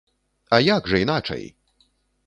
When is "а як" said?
0.57-0.89